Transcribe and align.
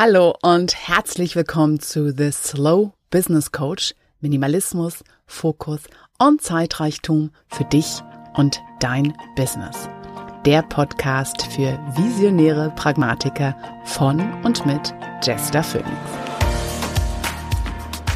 Hallo 0.00 0.32
und 0.42 0.76
herzlich 0.76 1.34
willkommen 1.34 1.80
zu 1.80 2.12
The 2.16 2.30
Slow 2.30 2.92
Business 3.10 3.50
Coach. 3.50 3.96
Minimalismus, 4.20 5.02
Fokus 5.26 5.80
und 6.20 6.40
Zeitreichtum 6.40 7.32
für 7.48 7.64
dich 7.64 8.00
und 8.34 8.60
dein 8.78 9.12
Business. 9.34 9.88
Der 10.46 10.62
Podcast 10.62 11.42
für 11.48 11.80
visionäre 11.96 12.72
Pragmatiker 12.76 13.56
von 13.86 14.20
und 14.44 14.64
mit 14.66 14.94
Jester 15.24 15.64
Phoenix. 15.64 15.90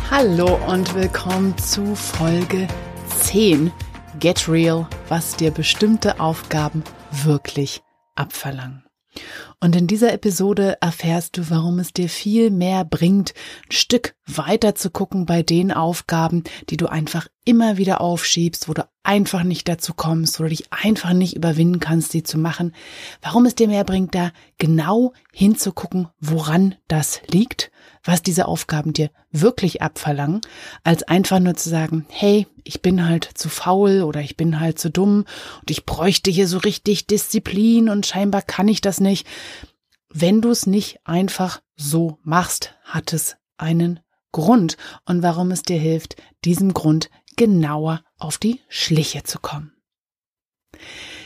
Hallo 0.09 0.61
und 0.69 0.95
willkommen 0.95 1.59
zu 1.59 1.97
Folge 1.97 2.69
10. 3.23 3.73
Get 4.21 4.49
Real, 4.49 4.87
was 5.09 5.35
dir 5.35 5.51
bestimmte 5.51 6.21
Aufgaben 6.21 6.85
wirklich 7.25 7.83
abverlangen. 8.15 8.85
Und 9.63 9.77
in 9.77 9.87
dieser 9.87 10.13
Episode 10.13 10.77
erfährst 10.81 11.39
du, 11.39 11.49
warum 11.49 11.79
es 11.79 11.93
dir 11.93 12.09
viel 12.09 12.51
mehr 12.51 12.85
bringt, 12.85 13.33
ein 13.69 13.71
Stück 13.71 14.17
weiter 14.27 14.75
zu 14.75 14.91
gucken 14.91 15.25
bei 15.25 15.45
den 15.45 15.71
Aufgaben, 15.71 16.43
die 16.69 16.77
du 16.77 16.89
einfach 16.89 17.29
immer 17.45 17.77
wieder 17.77 18.01
aufschiebst, 18.01 18.69
wo 18.69 18.75
du 18.75 18.89
einfach 19.03 19.43
nicht 19.43 19.69
dazu 19.69 19.95
kommst, 19.95 20.39
wo 20.39 20.45
du 20.45 20.51
dich 20.51 20.73
einfach 20.73 21.13
nicht 21.13 21.35
überwinden 21.35 21.81
kannst, 21.81 22.15
die 22.15 22.23
zu 22.23 22.39
machen. 22.39 22.73
Warum 23.21 23.47
es 23.47 23.55
dir 23.55 23.69
mehr 23.69 23.85
bringt, 23.85 24.15
da 24.15 24.31
genau 24.59 25.13
hinzugucken, 25.33 26.09
woran 26.21 26.77
das 26.89 27.21
liegt, 27.29 27.73
was 28.05 28.23
diese 28.23 28.47
Aufgaben 28.47 28.93
dir 28.93 29.11
wirklich 29.31 29.83
abverlangen, 29.83 30.41
als 30.85 31.03
einfach 31.03 31.41
nur 31.41 31.55
zu 31.55 31.69
sagen, 31.69 32.07
hey, 32.09 32.47
ich 32.65 32.83
bin 32.83 33.09
halt 33.09 33.29
zu 33.35 33.49
faul 33.49 34.03
oder 34.03 34.21
ich 34.21 34.37
bin 34.37 34.61
halt 34.61 34.79
zu 34.79 34.91
dumm 34.91 35.25
und 35.61 35.71
ich 35.71 35.85
bräuchte 35.85 36.31
hier 36.31 36.47
so 36.47 36.59
richtig 36.59 37.07
Disziplin 37.07 37.89
und 37.89 38.07
scheinbar 38.07 38.43
kann 38.43 38.69
ich 38.69 38.81
das 38.81 39.01
nicht. 39.01 39.27
Wenn 40.11 40.41
du 40.43 40.51
es 40.51 40.67
nicht 40.67 41.01
einfach 41.05 41.61
so 41.77 42.19
machst, 42.23 42.75
hat 42.85 43.13
es 43.13 43.37
einen 43.57 44.01
Grund 44.33 44.77
und 45.05 45.23
warum 45.23 45.51
es 45.51 45.63
dir 45.63 45.79
hilft, 45.79 46.17
diesem 46.45 46.73
Grund 46.75 47.11
genauer 47.37 48.03
auf 48.19 48.39
die 48.39 48.61
Schliche 48.69 49.23
zu 49.23 49.39
kommen. 49.39 49.73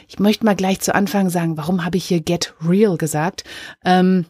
Ich 0.08 0.18
möchte 0.18 0.44
mal 0.44 0.56
gleich 0.56 0.80
zu 0.80 0.94
Anfang 0.94 1.30
sagen, 1.30 1.56
warum 1.56 1.84
habe 1.84 1.96
ich 1.96 2.06
hier 2.06 2.20
Get 2.20 2.54
Real 2.62 2.96
gesagt? 2.96 3.44
Ähm, 3.84 4.26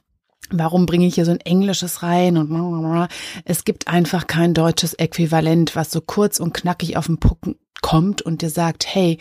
Warum 0.50 0.86
bringe 0.86 1.06
ich 1.06 1.16
hier 1.16 1.24
so 1.24 1.32
ein 1.32 1.40
Englisches 1.40 2.04
rein 2.04 2.36
und 2.36 3.08
es 3.44 3.64
gibt 3.64 3.88
einfach 3.88 4.28
kein 4.28 4.54
deutsches 4.54 4.94
Äquivalent, 4.94 5.74
was 5.74 5.90
so 5.90 6.00
kurz 6.00 6.38
und 6.38 6.54
knackig 6.54 6.96
auf 6.96 7.06
den 7.06 7.18
Pucken 7.18 7.56
kommt 7.82 8.22
und 8.22 8.42
dir 8.42 8.50
sagt, 8.50 8.86
hey, 8.86 9.18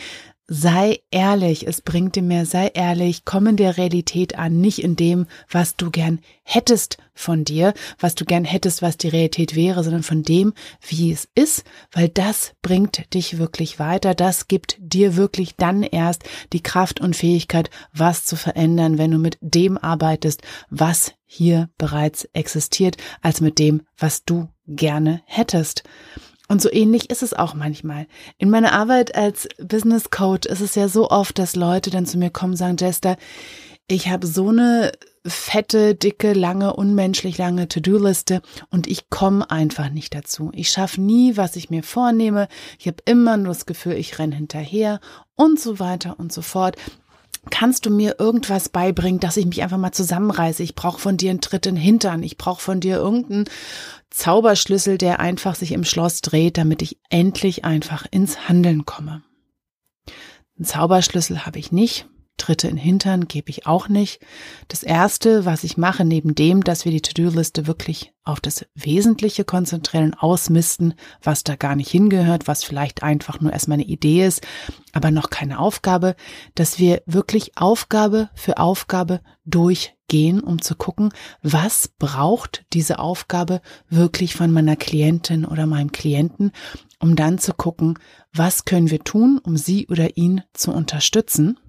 sei 0.48 1.00
ehrlich, 1.10 1.66
es 1.68 1.82
bringt 1.82 2.16
dir 2.16 2.22
mehr, 2.22 2.46
sei 2.46 2.68
ehrlich, 2.68 3.26
komm 3.26 3.48
in 3.48 3.58
der 3.58 3.78
Realität 3.78 4.38
an, 4.38 4.62
nicht 4.62 4.80
in 4.80 4.96
dem, 4.96 5.26
was 5.50 5.76
du 5.76 5.90
gern 5.90 6.20
hättest 6.44 6.98
von 7.16 7.44
dir, 7.44 7.74
was 8.00 8.14
du 8.14 8.26
gern 8.26 8.46
hättest, 8.46 8.82
was 8.82 8.98
die 8.98 9.08
Realität 9.08 9.56
wäre, 9.56 9.84
sondern 9.84 10.04
von 10.04 10.22
dem, 10.22 10.54
wie 10.88 11.12
es 11.12 11.28
ist, 11.34 11.64
weil 11.92 12.10
das 12.10 12.54
bringt 12.62 13.14
dich 13.14 13.40
wirklich 13.40 13.80
weiter, 13.80 14.14
das 14.14 14.48
gibt 14.48 14.78
dir 14.80 15.16
wirklich 15.16 15.56
dann 15.56 15.82
erst 15.82 16.24
die 16.54 16.62
Kraft 16.62 17.02
und 17.02 17.16
Fähigkeit, 17.16 17.72
was 17.92 18.26
zu 18.26 18.36
verändern, 18.36 18.98
wenn 19.00 19.12
du 19.12 19.18
mit 19.18 19.38
dem 19.42 19.78
arbeitest, 19.78 20.44
was 20.70 21.14
hier 21.26 21.70
bereits 21.78 22.26
existiert, 22.34 22.98
als 23.22 23.42
mit 23.42 23.58
dem, 23.58 23.82
was 23.98 24.26
du 24.26 24.50
gerne 24.68 25.22
hättest. 25.26 25.84
Und 26.48 26.62
so 26.62 26.72
ähnlich 26.72 27.10
ist 27.10 27.24
es 27.24 27.34
auch 27.34 27.54
manchmal. 27.54 28.08
In 28.38 28.50
meiner 28.50 28.74
Arbeit 28.74 29.16
als 29.16 29.48
Business 29.58 30.12
Coach 30.12 30.46
ist 30.48 30.62
es 30.62 30.76
ja 30.76 30.88
so 30.88 31.10
oft, 31.10 31.40
dass 31.40 31.56
Leute 31.56 31.90
dann 31.90 32.06
zu 32.06 32.18
mir 32.18 32.30
kommen 32.30 32.54
und 32.54 32.58
sagen, 32.58 32.78
Jester, 32.80 33.18
ich 33.88 34.10
habe 34.10 34.28
so 34.28 34.50
eine 34.50 34.92
fette, 35.28 35.96
dicke, 35.96 36.34
lange, 36.34 36.76
unmenschlich 36.76 37.38
lange 37.38 37.68
To-Do-Liste 37.68 38.42
und 38.70 38.88
ich 38.88 39.10
komme 39.10 39.50
einfach 39.50 39.90
nicht 39.90 40.14
dazu. 40.14 40.52
Ich 40.54 40.70
schaffe 40.70 41.02
nie, 41.02 41.36
was 41.36 41.56
ich 41.56 41.70
mir 41.70 41.84
vornehme. 41.84 42.48
Ich 42.80 42.88
habe 42.88 42.98
immer 43.06 43.38
nur 43.38 43.48
das 43.48 43.66
Gefühl, 43.66 43.94
ich 43.94 44.20
renne 44.20 44.36
hinterher 44.36 45.00
und 45.36 45.60
so 45.60 45.80
weiter 45.80 46.20
und 46.20 46.32
so 46.32 46.42
fort. 46.42 46.78
Kannst 47.50 47.86
du 47.86 47.90
mir 47.90 48.20
irgendwas 48.20 48.70
beibringen, 48.70 49.20
dass 49.20 49.38
ich 49.38 49.46
mich 49.46 49.62
einfach 49.62 49.78
mal 49.78 49.92
zusammenreiße? 49.92 50.64
Ich 50.64 50.76
brauche 50.76 51.00
von 51.00 51.18
dir 51.18 51.30
einen 51.30 51.42
Tritt 51.42 51.66
in 51.66 51.76
den 51.76 51.82
Hintern. 51.82 52.24
Ich 52.24 52.38
brauche 52.38 52.62
von 52.62 52.80
dir 52.80 52.98
irgendeinen 52.98 53.46
Zauberschlüssel, 54.10 54.98
der 54.98 55.20
einfach 55.20 55.56
sich 55.56 55.72
im 55.72 55.84
Schloss 55.84 56.22
dreht, 56.22 56.58
damit 56.58 56.82
ich 56.82 56.98
endlich 57.10 57.66
einfach 57.66 58.06
ins 58.10 58.48
Handeln 58.48 58.86
komme. 58.86 59.24
Einen 60.58 60.66
Zauberschlüssel 60.66 61.46
habe 61.46 61.60
ich 61.60 61.72
nicht. 61.72 62.08
Tritte 62.38 62.68
in 62.68 62.78
Hintern 62.78 63.28
gebe 63.28 63.50
ich 63.50 63.66
auch 63.66 63.88
nicht. 63.88 64.20
Das 64.68 64.84
erste, 64.84 65.46
was 65.46 65.64
ich 65.64 65.78
mache, 65.78 66.04
neben 66.04 66.36
dem, 66.36 66.64
dass 66.64 66.84
wir 66.84 66.92
die 66.92 67.02
To-Do-Liste 67.02 67.66
wirklich 67.66 68.14
auf 68.26 68.42
das 68.42 68.66
Wesentliche 68.74 69.46
konzentrieren, 69.46 70.14
ausmisten, 70.16 70.96
was 71.24 71.44
da 71.44 71.56
gar 71.56 71.76
nicht 71.76 71.90
hingehört, 71.90 72.48
was 72.48 72.64
vielleicht 72.64 73.04
einfach 73.04 73.40
nur 73.40 73.54
erstmal 73.54 73.76
eine 73.76 73.86
Idee 73.86 74.26
ist, 74.26 74.46
aber 74.92 75.12
noch 75.12 75.30
keine 75.30 75.60
Aufgabe, 75.60 76.16
dass 76.56 76.80
wir 76.80 77.04
wirklich 77.06 77.52
Aufgabe 77.56 78.30
für 78.34 78.58
Aufgabe 78.58 79.22
durchgehen, 79.46 80.42
um 80.42 80.62
zu 80.62 80.76
gucken, 80.76 81.14
was 81.42 81.88
braucht 81.88 82.66
diese 82.74 83.00
Aufgabe 83.00 83.62
wirklich 83.90 84.36
von 84.36 84.52
meiner 84.52 84.76
Klientin 84.76 85.46
oder 85.46 85.68
meinem 85.68 85.92
Klienten, 85.92 86.52
um 87.00 87.16
dann 87.16 87.38
zu 87.38 87.54
gucken, 87.54 88.00
was 88.34 88.66
können 88.66 88.90
wir 88.90 89.04
tun, 89.04 89.40
um 89.42 89.56
sie 89.56 89.88
oder 89.88 90.18
ihn 90.18 90.42
zu 90.54 90.72
unterstützen 90.72 91.60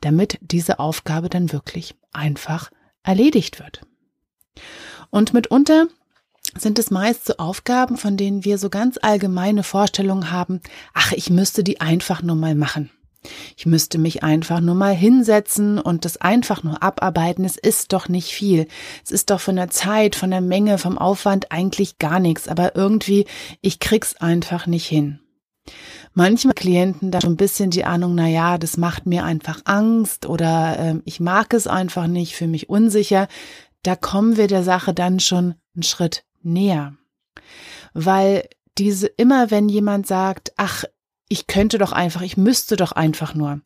damit 0.00 0.38
diese 0.40 0.78
Aufgabe 0.78 1.28
dann 1.28 1.52
wirklich 1.52 1.96
einfach 2.12 2.70
erledigt 3.02 3.58
wird. 3.58 3.82
Und 5.10 5.34
mitunter 5.34 5.86
sind 6.56 6.78
es 6.78 6.90
meist 6.90 7.26
so 7.26 7.36
Aufgaben, 7.36 7.96
von 7.96 8.16
denen 8.16 8.44
wir 8.44 8.58
so 8.58 8.70
ganz 8.70 8.98
allgemeine 9.00 9.62
Vorstellungen 9.62 10.30
haben, 10.30 10.60
ach, 10.94 11.12
ich 11.12 11.30
müsste 11.30 11.62
die 11.62 11.80
einfach 11.80 12.22
nur 12.22 12.36
mal 12.36 12.54
machen. 12.54 12.90
Ich 13.56 13.66
müsste 13.66 13.98
mich 13.98 14.22
einfach 14.22 14.60
nur 14.60 14.76
mal 14.76 14.94
hinsetzen 14.94 15.78
und 15.78 16.04
das 16.04 16.18
einfach 16.18 16.62
nur 16.62 16.82
abarbeiten. 16.82 17.44
Es 17.44 17.56
ist 17.56 17.92
doch 17.92 18.08
nicht 18.08 18.32
viel. 18.32 18.68
Es 19.04 19.10
ist 19.10 19.30
doch 19.30 19.40
von 19.40 19.56
der 19.56 19.70
Zeit, 19.70 20.14
von 20.14 20.30
der 20.30 20.40
Menge, 20.40 20.78
vom 20.78 20.96
Aufwand 20.96 21.50
eigentlich 21.50 21.98
gar 21.98 22.20
nichts. 22.20 22.46
Aber 22.48 22.76
irgendwie, 22.76 23.26
ich 23.60 23.80
krieg's 23.80 24.16
einfach 24.16 24.66
nicht 24.66 24.86
hin 24.86 25.18
manchmal 26.14 26.54
Klienten 26.54 27.10
da 27.10 27.20
schon 27.20 27.32
ein 27.32 27.36
bisschen 27.36 27.70
die 27.70 27.84
Ahnung, 27.84 28.14
na 28.14 28.28
ja, 28.28 28.58
das 28.58 28.76
macht 28.76 29.06
mir 29.06 29.24
einfach 29.24 29.60
Angst 29.64 30.26
oder 30.26 30.78
äh, 30.78 30.94
ich 31.04 31.20
mag 31.20 31.54
es 31.54 31.66
einfach 31.66 32.06
nicht, 32.06 32.34
für 32.34 32.46
mich 32.46 32.68
unsicher. 32.68 33.28
Da 33.82 33.96
kommen 33.96 34.36
wir 34.36 34.48
der 34.48 34.62
Sache 34.62 34.94
dann 34.94 35.20
schon 35.20 35.54
einen 35.74 35.82
Schritt 35.82 36.24
näher. 36.42 36.94
Weil 37.94 38.48
diese 38.76 39.06
immer, 39.06 39.50
wenn 39.50 39.68
jemand 39.68 40.06
sagt, 40.06 40.52
ach, 40.56 40.84
ich 41.28 41.46
könnte 41.46 41.78
doch 41.78 41.92
einfach, 41.92 42.22
ich 42.22 42.36
müsste 42.36 42.76
doch 42.76 42.92
einfach 42.92 43.34
nur. 43.34 43.60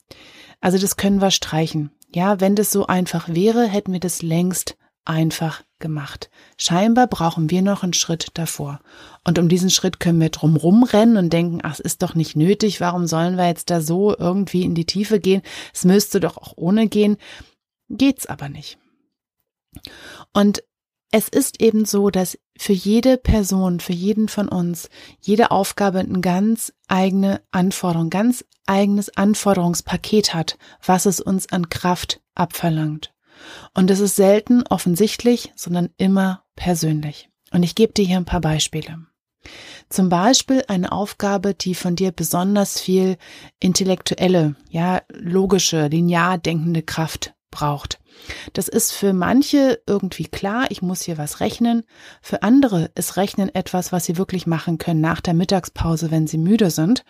Also 0.60 0.78
das 0.78 0.96
können 0.96 1.20
wir 1.20 1.30
streichen. 1.30 1.90
Ja, 2.14 2.40
wenn 2.40 2.56
das 2.56 2.70
so 2.70 2.86
einfach 2.86 3.28
wäre, 3.28 3.66
hätten 3.66 3.92
wir 3.92 4.00
das 4.00 4.22
längst 4.22 4.76
einfach 5.04 5.62
gemacht. 5.82 6.30
Scheinbar 6.56 7.06
brauchen 7.06 7.50
wir 7.50 7.60
noch 7.60 7.82
einen 7.82 7.92
Schritt 7.92 8.28
davor. 8.32 8.80
Und 9.24 9.38
um 9.38 9.50
diesen 9.50 9.68
Schritt 9.68 10.00
können 10.00 10.20
wir 10.20 10.30
drumrum 10.30 10.82
rennen 10.82 11.18
und 11.18 11.30
denken, 11.30 11.60
ach, 11.62 11.74
es 11.74 11.80
ist 11.80 12.02
doch 12.02 12.14
nicht 12.14 12.34
nötig, 12.34 12.80
warum 12.80 13.06
sollen 13.06 13.36
wir 13.36 13.46
jetzt 13.46 13.68
da 13.68 13.82
so 13.82 14.16
irgendwie 14.16 14.62
in 14.62 14.74
die 14.74 14.86
Tiefe 14.86 15.20
gehen? 15.20 15.42
Es 15.74 15.84
müsste 15.84 16.20
doch 16.20 16.38
auch 16.38 16.54
ohne 16.56 16.88
gehen. 16.88 17.18
Geht's 17.90 18.24
aber 18.24 18.48
nicht. 18.48 18.78
Und 20.32 20.62
es 21.10 21.28
ist 21.28 21.60
eben 21.60 21.84
so, 21.84 22.08
dass 22.08 22.38
für 22.56 22.72
jede 22.72 23.18
Person, 23.18 23.80
für 23.80 23.92
jeden 23.92 24.28
von 24.28 24.48
uns, 24.48 24.88
jede 25.20 25.50
Aufgabe 25.50 25.98
eine 25.98 26.20
ganz 26.20 26.72
eigene 26.88 27.42
Anforderung, 27.50 28.08
ganz 28.08 28.46
eigenes 28.66 29.14
Anforderungspaket 29.14 30.32
hat, 30.32 30.56
was 30.84 31.04
es 31.04 31.20
uns 31.20 31.52
an 31.52 31.68
Kraft 31.68 32.22
abverlangt. 32.34 33.11
Und 33.74 33.90
es 33.90 34.00
ist 34.00 34.16
selten 34.16 34.64
offensichtlich, 34.68 35.52
sondern 35.56 35.90
immer 35.96 36.44
persönlich. 36.56 37.28
Und 37.52 37.62
ich 37.62 37.74
gebe 37.74 37.92
dir 37.92 38.04
hier 38.04 38.16
ein 38.16 38.24
paar 38.24 38.40
Beispiele. 38.40 38.98
Zum 39.88 40.08
Beispiel 40.08 40.64
eine 40.68 40.92
Aufgabe, 40.92 41.54
die 41.54 41.74
von 41.74 41.96
dir 41.96 42.12
besonders 42.12 42.80
viel 42.80 43.16
intellektuelle, 43.60 44.54
ja, 44.70 45.02
logische, 45.12 45.88
linear 45.88 46.38
denkende 46.38 46.82
Kraft 46.82 47.34
braucht. 47.50 48.00
Das 48.52 48.68
ist 48.68 48.92
für 48.92 49.12
manche 49.12 49.80
irgendwie 49.86 50.26
klar, 50.26 50.66
ich 50.70 50.80
muss 50.80 51.02
hier 51.02 51.18
was 51.18 51.40
rechnen. 51.40 51.82
Für 52.22 52.42
andere 52.42 52.90
ist 52.94 53.16
Rechnen 53.16 53.54
etwas, 53.54 53.92
was 53.92 54.06
sie 54.06 54.16
wirklich 54.16 54.46
machen 54.46 54.78
können 54.78 55.00
nach 55.00 55.20
der 55.20 55.34
Mittagspause, 55.34 56.10
wenn 56.10 56.26
sie 56.26 56.38
müde 56.38 56.70
sind 56.70 57.04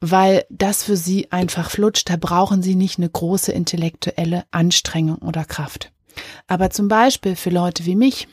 weil 0.00 0.44
das 0.48 0.82
für 0.82 0.96
sie 0.96 1.30
einfach 1.30 1.70
flutscht. 1.70 2.08
Da 2.10 2.16
brauchen 2.16 2.62
sie 2.62 2.74
nicht 2.74 2.98
eine 2.98 3.08
große 3.08 3.52
intellektuelle 3.52 4.44
Anstrengung 4.50 5.18
oder 5.18 5.44
Kraft. 5.44 5.92
Aber 6.46 6.70
zum 6.70 6.88
Beispiel 6.88 7.36
für 7.36 7.50
Leute 7.50 7.84
wie 7.84 7.96
mich, 7.96 8.28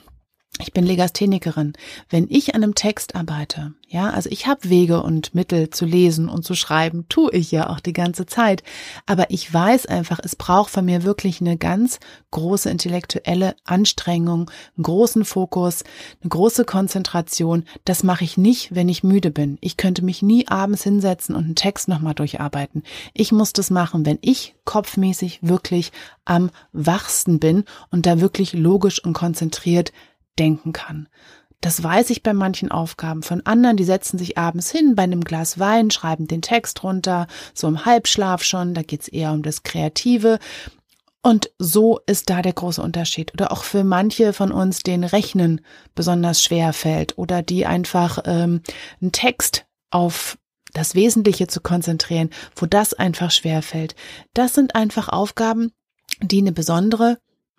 ich 0.59 0.73
bin 0.73 0.85
Legasthenikerin. 0.85 1.73
Wenn 2.09 2.27
ich 2.29 2.55
an 2.55 2.63
einem 2.63 2.73
Text 2.73 3.15
arbeite, 3.15 3.73
ja, 3.87 4.09
also 4.09 4.29
ich 4.31 4.47
habe 4.47 4.69
Wege 4.69 5.03
und 5.03 5.35
Mittel 5.35 5.69
zu 5.69 5.85
lesen 5.85 6.29
und 6.29 6.43
zu 6.43 6.55
schreiben, 6.55 7.05
tue 7.09 7.31
ich 7.31 7.51
ja 7.51 7.69
auch 7.69 7.79
die 7.79 7.93
ganze 7.93 8.25
Zeit. 8.25 8.63
Aber 9.05 9.29
ich 9.29 9.53
weiß 9.53 9.85
einfach, 9.85 10.19
es 10.23 10.35
braucht 10.35 10.71
von 10.71 10.85
mir 10.85 11.03
wirklich 11.03 11.41
eine 11.41 11.57
ganz 11.57 11.99
große 12.31 12.69
intellektuelle 12.69 13.55
Anstrengung, 13.65 14.51
einen 14.75 14.83
großen 14.83 15.25
Fokus, 15.25 15.83
eine 16.21 16.29
große 16.29 16.65
Konzentration. 16.65 17.63
Das 17.85 18.03
mache 18.03 18.23
ich 18.23 18.37
nicht, 18.37 18.73
wenn 18.73 18.89
ich 18.89 19.03
müde 19.03 19.31
bin. 19.31 19.57
Ich 19.61 19.77
könnte 19.77 20.03
mich 20.03 20.21
nie 20.21 20.47
abends 20.47 20.83
hinsetzen 20.83 21.35
und 21.35 21.45
einen 21.45 21.55
Text 21.55 21.87
nochmal 21.87 22.15
durcharbeiten. 22.15 22.83
Ich 23.13 23.31
muss 23.31 23.53
das 23.53 23.69
machen, 23.69 24.05
wenn 24.05 24.17
ich 24.21 24.55
kopfmäßig 24.65 25.39
wirklich 25.43 25.91
am 26.25 26.49
wachsten 26.73 27.39
bin 27.39 27.63
und 27.91 28.05
da 28.05 28.19
wirklich 28.19 28.53
logisch 28.53 29.03
und 29.03 29.13
konzentriert 29.13 29.93
denken 30.37 30.73
kann. 30.73 31.07
Das 31.61 31.81
weiß 31.81 32.11
ich 32.11 32.21
bei 32.21 32.33
manchen 32.33 32.71
Aufgaben 32.71 33.23
von 33.23 33.45
anderen, 33.45 33.77
die 33.77 33.83
setzen 33.83 34.19
sich 34.19 34.37
abends 34.37 34.69
hin 34.69 34.95
bei 34.95 35.03
einem 35.03 35.23
Glas 35.23 35.57
Wein, 35.57 35.89
schreiben 35.89 36.27
den 36.27 36.43
Text 36.43 36.83
runter, 36.83 37.27
so 37.53 37.67
im 37.67 37.83
Halbschlaf 37.85 38.43
schon, 38.43 38.75
da 38.75 38.83
geht's 38.83 39.07
eher 39.07 39.31
um 39.31 39.41
das 39.41 39.63
Kreative. 39.63 40.37
Und 41.23 41.51
so 41.57 41.99
ist 42.05 42.29
da 42.29 42.41
der 42.41 42.53
große 42.53 42.81
Unterschied. 42.81 43.33
Oder 43.33 43.51
auch 43.51 43.63
für 43.63 43.83
manche 43.83 44.33
von 44.33 44.51
uns, 44.51 44.83
denen 44.83 45.03
Rechnen 45.03 45.61
besonders 45.95 46.43
schwer 46.43 46.73
fällt 46.73 47.17
oder 47.17 47.41
die 47.41 47.65
einfach 47.65 48.19
ähm, 48.25 48.61
einen 49.01 49.11
Text 49.11 49.65
auf 49.89 50.37
das 50.73 50.95
Wesentliche 50.95 51.47
zu 51.47 51.59
konzentrieren, 51.59 52.29
wo 52.55 52.65
das 52.65 52.93
einfach 52.93 53.31
schwer 53.31 53.61
fällt. 53.61 53.95
Das 54.33 54.53
sind 54.53 54.75
einfach 54.75 55.09
Aufgaben, 55.09 55.71
die 56.21 56.39
eine 56.39 56.51
besondere 56.51 57.17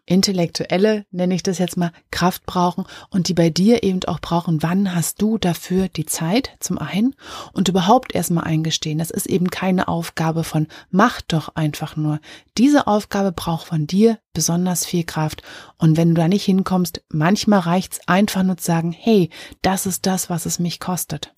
intellektuelle, 0.09 1.05
nenne 1.11 1.35
ich 1.35 1.43
das 1.43 1.59
jetzt 1.59 1.77
mal, 1.77 1.93
Kraft 2.11 2.47
brauchen 2.47 2.85
und 3.11 3.29
die 3.29 3.35
bei 3.35 3.51
dir 3.51 3.83
eben 3.83 4.03
auch 4.05 4.21
brauchen, 4.21 4.63
wann 4.63 4.95
hast 4.95 5.21
du 5.21 5.39
dafür 5.39 5.89
die 5.89 6.07
Zeit 6.07 6.53
zum 6.61 6.79
einen 6.79 7.15
und 7.53 7.69
überhaupt 7.69 8.15
erstmal 8.15 8.45
eingestehen. 8.45 8.99
Das 8.99 9.11
ist 9.11 9.27
eben 9.27 9.51
keine 9.51 9.89
Aufgabe 9.89 10.45
von 10.45 10.67
mach 10.91 11.21
doch 11.21 11.55
einfach 11.55 11.97
nur. 11.97 12.21
Diese 12.57 12.87
Aufgabe 12.87 13.33
braucht 13.33 13.67
von 13.67 13.87
dir 13.87 14.19
besonders 14.33 14.87
viel 14.87 15.05
Kraft 15.05 15.43
und 15.77 15.97
wenn 15.97 16.11
du 16.11 16.15
da 16.15 16.29
nicht 16.29 16.45
hinkommst, 16.45 17.03
manchmal 17.09 17.61
reicht's 17.61 18.01
einfach 18.07 18.43
nur 18.43 18.57
zu 18.57 18.65
sagen, 18.65 18.93
hey, 18.93 19.31
das 19.63 19.87
ist 19.87 20.07
das, 20.07 20.31
was 20.31 20.47
es 20.47 20.59
mich 20.59 20.81
kostet. 20.81 21.35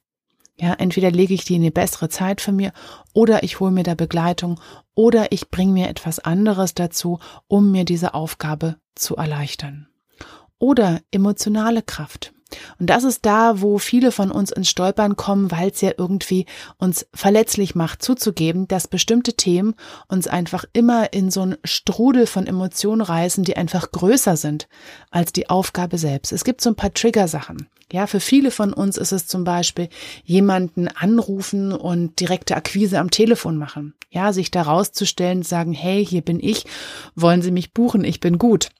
Ja, 0.60 0.74
entweder 0.74 1.10
lege 1.10 1.32
ich 1.32 1.44
die 1.44 1.54
in 1.54 1.62
eine 1.62 1.70
bessere 1.70 2.10
Zeit 2.10 2.42
für 2.42 2.52
mir 2.52 2.72
oder 3.14 3.42
ich 3.42 3.60
hole 3.60 3.70
mir 3.70 3.82
da 3.82 3.94
Begleitung 3.94 4.60
oder 4.94 5.32
ich 5.32 5.48
bringe 5.48 5.72
mir 5.72 5.88
etwas 5.88 6.18
anderes 6.18 6.74
dazu, 6.74 7.18
um 7.48 7.70
mir 7.70 7.86
diese 7.86 8.12
Aufgabe 8.12 8.76
zu 8.94 9.16
erleichtern. 9.16 9.88
Oder 10.58 11.00
emotionale 11.10 11.80
Kraft. 11.80 12.34
Und 12.78 12.88
das 12.88 13.04
ist 13.04 13.24
da, 13.26 13.60
wo 13.60 13.78
viele 13.78 14.12
von 14.12 14.30
uns 14.30 14.50
ins 14.50 14.68
Stolpern 14.68 15.16
kommen, 15.16 15.50
weil 15.50 15.70
es 15.70 15.80
ja 15.80 15.92
irgendwie 15.96 16.46
uns 16.78 17.06
verletzlich 17.14 17.74
macht, 17.74 18.02
zuzugeben, 18.02 18.68
dass 18.68 18.88
bestimmte 18.88 19.34
Themen 19.34 19.74
uns 20.08 20.26
einfach 20.26 20.64
immer 20.72 21.12
in 21.12 21.30
so 21.30 21.42
einen 21.42 21.56
Strudel 21.64 22.26
von 22.26 22.46
Emotionen 22.46 23.02
reißen, 23.02 23.44
die 23.44 23.56
einfach 23.56 23.90
größer 23.92 24.36
sind 24.36 24.68
als 25.10 25.32
die 25.32 25.48
Aufgabe 25.50 25.98
selbst. 25.98 26.32
Es 26.32 26.44
gibt 26.44 26.60
so 26.60 26.70
ein 26.70 26.76
paar 26.76 26.94
Triggersachen. 26.94 27.68
Ja, 27.92 28.06
für 28.06 28.20
viele 28.20 28.52
von 28.52 28.72
uns 28.72 28.96
ist 28.96 29.12
es 29.12 29.26
zum 29.26 29.42
Beispiel 29.42 29.88
jemanden 30.24 30.86
anrufen 30.88 31.72
und 31.72 32.20
direkte 32.20 32.54
Akquise 32.54 33.00
am 33.00 33.10
Telefon 33.10 33.56
machen. 33.56 33.94
Ja, 34.10 34.32
sich 34.32 34.50
da 34.50 34.62
rauszustellen, 34.62 35.42
sagen, 35.42 35.72
hey, 35.72 36.04
hier 36.04 36.22
bin 36.22 36.38
ich, 36.40 36.66
wollen 37.16 37.42
Sie 37.42 37.50
mich 37.50 37.72
buchen, 37.72 38.04
ich 38.04 38.20
bin 38.20 38.38
gut 38.38 38.70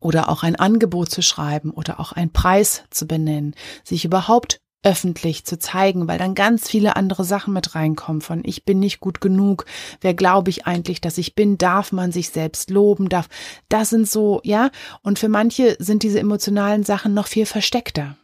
oder 0.00 0.28
auch 0.28 0.42
ein 0.42 0.56
Angebot 0.56 1.10
zu 1.10 1.22
schreiben 1.22 1.70
oder 1.70 2.00
auch 2.00 2.12
einen 2.12 2.32
Preis 2.32 2.84
zu 2.90 3.06
benennen, 3.06 3.54
sich 3.84 4.04
überhaupt 4.04 4.60
öffentlich 4.82 5.44
zu 5.44 5.58
zeigen, 5.58 6.06
weil 6.06 6.18
dann 6.18 6.36
ganz 6.36 6.68
viele 6.68 6.94
andere 6.94 7.24
Sachen 7.24 7.52
mit 7.52 7.74
reinkommen 7.74 8.22
von 8.22 8.42
ich 8.44 8.64
bin 8.64 8.78
nicht 8.78 9.00
gut 9.00 9.20
genug, 9.20 9.64
wer 10.00 10.14
glaube 10.14 10.50
ich 10.50 10.66
eigentlich, 10.66 11.00
dass 11.00 11.18
ich 11.18 11.34
bin, 11.34 11.58
darf 11.58 11.90
man 11.90 12.12
sich 12.12 12.30
selbst 12.30 12.70
loben, 12.70 13.08
darf, 13.08 13.28
das 13.68 13.90
sind 13.90 14.08
so, 14.08 14.40
ja, 14.44 14.70
und 15.02 15.18
für 15.18 15.28
manche 15.28 15.76
sind 15.80 16.04
diese 16.04 16.20
emotionalen 16.20 16.84
Sachen 16.84 17.14
noch 17.14 17.26
viel 17.26 17.46
versteckter. 17.46 18.16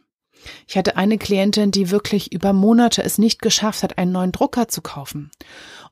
Ich 0.67 0.77
hatte 0.77 0.97
eine 0.97 1.17
Klientin, 1.17 1.71
die 1.71 1.91
wirklich 1.91 2.31
über 2.31 2.53
Monate 2.53 3.03
es 3.03 3.17
nicht 3.17 3.41
geschafft 3.41 3.83
hat, 3.83 3.97
einen 3.97 4.11
neuen 4.11 4.31
Drucker 4.31 4.67
zu 4.67 4.81
kaufen. 4.81 5.31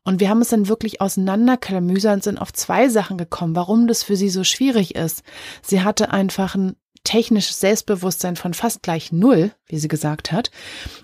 Und 0.03 0.19
wir 0.19 0.29
haben 0.29 0.41
es 0.41 0.49
dann 0.49 0.67
wirklich 0.67 0.99
auseinanderklamüsert 0.99 2.15
und 2.15 2.23
sind 2.23 2.37
auf 2.39 2.53
zwei 2.53 2.89
Sachen 2.89 3.17
gekommen, 3.17 3.55
warum 3.55 3.87
das 3.87 4.03
für 4.03 4.15
sie 4.15 4.29
so 4.29 4.43
schwierig 4.43 4.95
ist. 4.95 5.23
Sie 5.61 5.81
hatte 5.81 6.11
einfach 6.11 6.55
ein 6.55 6.75
technisches 7.03 7.59
Selbstbewusstsein 7.59 8.35
von 8.35 8.53
fast 8.53 8.83
gleich 8.83 9.11
null, 9.11 9.51
wie 9.67 9.77
sie 9.77 9.87
gesagt 9.87 10.31
hat, 10.31 10.51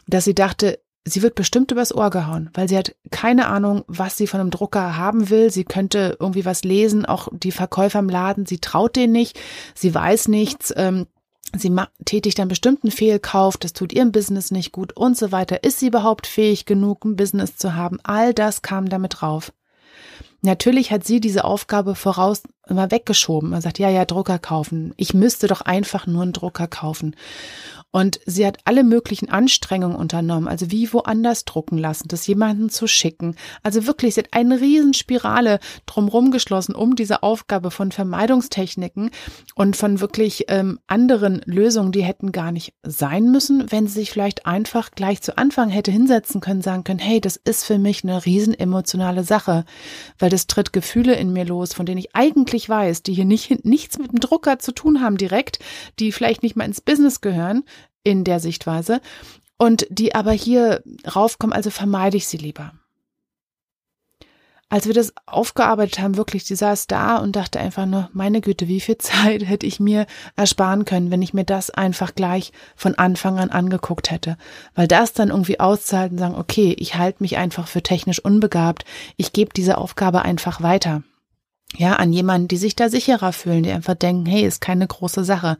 dass 0.07 0.25
sie 0.25 0.35
dachte, 0.35 0.79
sie 1.05 1.21
wird 1.21 1.35
bestimmt 1.35 1.71
übers 1.71 1.93
Ohr 1.93 2.09
gehauen, 2.09 2.49
weil 2.53 2.67
sie 2.67 2.77
hat 2.77 2.95
keine 3.11 3.47
Ahnung, 3.47 3.83
was 3.87 4.17
sie 4.17 4.27
von 4.27 4.39
einem 4.39 4.51
Drucker 4.51 4.97
haben 4.97 5.29
will. 5.29 5.51
Sie 5.51 5.63
könnte 5.63 6.17
irgendwie 6.19 6.45
was 6.45 6.63
lesen, 6.63 7.05
auch 7.05 7.29
die 7.31 7.51
Verkäufer 7.51 7.99
im 7.99 8.09
Laden, 8.09 8.45
sie 8.45 8.59
traut 8.59 8.95
denen 8.95 9.13
nicht, 9.13 9.39
sie 9.73 9.93
weiß 9.93 10.27
nichts. 10.27 10.73
Ähm, 10.75 11.07
sie 11.55 11.73
tätigt 12.05 12.39
einen 12.39 12.49
bestimmten 12.49 12.91
Fehlkauf, 12.91 13.57
das 13.57 13.73
tut 13.73 13.93
ihrem 13.93 14.11
Business 14.11 14.51
nicht 14.51 14.71
gut 14.71 14.95
und 14.95 15.17
so 15.17 15.31
weiter. 15.31 15.63
Ist 15.63 15.79
sie 15.79 15.87
überhaupt 15.87 16.27
fähig 16.27 16.65
genug, 16.65 17.05
ein 17.05 17.15
Business 17.15 17.55
zu 17.57 17.75
haben? 17.75 17.99
All 18.03 18.33
das 18.33 18.61
kam 18.61 18.89
damit 18.89 19.21
drauf. 19.21 19.53
Natürlich 20.41 20.91
hat 20.91 21.03
sie 21.03 21.19
diese 21.19 21.43
Aufgabe 21.45 21.95
voraus 21.95 22.43
immer 22.67 22.91
weggeschoben. 22.91 23.49
Man 23.49 23.61
sagt, 23.61 23.79
ja, 23.79 23.89
ja, 23.89 24.05
Drucker 24.05 24.39
kaufen. 24.39 24.93
Ich 24.97 25.13
müsste 25.13 25.47
doch 25.47 25.61
einfach 25.61 26.07
nur 26.07 26.23
einen 26.23 26.33
Drucker 26.33 26.67
kaufen. 26.67 27.15
Und 27.91 28.19
sie 28.25 28.45
hat 28.45 28.59
alle 28.65 28.83
möglichen 28.83 29.29
Anstrengungen 29.29 29.95
unternommen, 29.95 30.47
also 30.47 30.71
wie 30.71 30.91
woanders 30.91 31.45
drucken 31.45 31.77
lassen, 31.77 32.09
das 32.09 32.27
jemanden 32.27 32.69
zu 32.69 32.85
schicken. 32.85 33.35
Also 33.63 33.87
wirklich, 33.87 34.15
sie 34.15 34.21
hat 34.21 34.33
eine 34.33 34.59
Riesenspirale 34.59 35.59
drumherum 35.85 36.31
geschlossen, 36.31 36.75
um 36.75 36.95
diese 36.95 37.23
Aufgabe 37.23 37.71
von 37.71 37.91
Vermeidungstechniken 37.93 39.09
und 39.55 39.77
von 39.77 40.01
wirklich 40.01 40.45
ähm, 40.49 40.79
anderen 40.85 41.41
Lösungen, 41.45 41.93
die 41.93 42.03
hätten 42.03 42.33
gar 42.33 42.51
nicht 42.51 42.73
sein 42.83 43.31
müssen, 43.31 43.71
wenn 43.71 43.87
sie 43.87 43.93
sich 43.93 44.11
vielleicht 44.11 44.45
einfach 44.45 44.91
gleich 44.91 45.21
zu 45.21 45.37
Anfang 45.37 45.69
hätte 45.69 45.89
hinsetzen 45.89 46.41
können, 46.41 46.61
sagen 46.61 46.83
können, 46.83 46.99
hey, 46.99 47.21
das 47.21 47.37
ist 47.37 47.63
für 47.63 47.79
mich 47.79 48.03
eine 48.03 48.25
riesen 48.25 48.53
emotionale 48.53 49.23
Sache, 49.23 49.63
weil 50.19 50.29
das 50.29 50.45
tritt 50.45 50.73
Gefühle 50.73 51.15
in 51.15 51.31
mir 51.31 51.45
los, 51.45 51.73
von 51.73 51.85
denen 51.85 51.99
ich 51.99 52.15
eigentlich 52.15 52.56
weiß, 52.67 53.03
die 53.03 53.13
hier 53.13 53.25
nicht, 53.25 53.65
nichts 53.65 53.97
mit 53.97 54.11
dem 54.11 54.19
Drucker 54.19 54.59
zu 54.59 54.71
tun 54.71 55.01
haben 55.01 55.17
direkt, 55.17 55.59
die 55.99 56.11
vielleicht 56.11 56.43
nicht 56.43 56.55
mal 56.55 56.65
ins 56.65 56.81
Business 56.81 57.21
gehören, 57.21 57.63
in 58.03 58.23
der 58.23 58.39
Sichtweise 58.39 59.01
und 59.57 59.85
die 59.89 60.15
aber 60.15 60.31
hier 60.31 60.83
raufkommen, 61.15 61.53
also 61.53 61.69
vermeide 61.69 62.17
ich 62.17 62.27
sie 62.27 62.37
lieber. 62.37 62.73
Als 64.69 64.85
wir 64.85 64.93
das 64.93 65.13
aufgearbeitet 65.25 65.99
haben, 65.99 66.17
wirklich, 66.17 66.43
die 66.43 66.55
saß 66.55 66.87
da 66.87 67.17
und 67.17 67.37
dachte 67.37 67.57
einfach 67.57 67.85
nur, 67.85 68.09
meine 68.11 68.41
Güte, 68.41 68.67
wie 68.67 68.81
viel 68.81 68.97
Zeit 68.99 69.47
hätte 69.47 69.65
ich 69.65 69.79
mir 69.79 70.05
ersparen 70.35 70.83
können, 70.83 71.09
wenn 71.09 71.21
ich 71.21 71.33
mir 71.33 71.45
das 71.45 71.69
einfach 71.69 72.15
gleich 72.15 72.51
von 72.75 72.95
Anfang 72.95 73.39
an 73.39 73.49
angeguckt 73.49 74.11
hätte. 74.11 74.37
Weil 74.75 74.87
das 74.87 75.13
dann 75.13 75.29
irgendwie 75.29 75.61
auszahlt 75.61 76.11
und 76.11 76.17
sagen, 76.17 76.35
okay, 76.35 76.75
ich 76.77 76.95
halte 76.95 77.23
mich 77.23 77.37
einfach 77.37 77.67
für 77.67 77.81
technisch 77.81 78.19
unbegabt, 78.19 78.83
ich 79.15 79.31
gebe 79.31 79.51
diese 79.55 79.77
Aufgabe 79.77 80.23
einfach 80.23 80.61
weiter. 80.61 81.01
Ja, 81.75 81.93
an 81.97 82.13
jemanden, 82.13 82.47
die 82.47 82.57
sich 82.57 82.75
da 82.75 82.89
sicherer 82.89 83.33
fühlen, 83.33 83.63
die 83.63 83.71
einfach 83.71 83.95
denken, 83.95 84.25
hey, 84.25 84.45
ist 84.45 84.61
keine 84.61 84.87
große 84.87 85.23
Sache 85.23 85.57